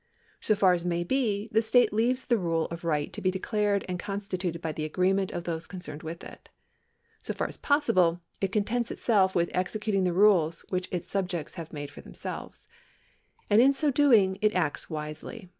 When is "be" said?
1.03-1.47, 3.21-3.29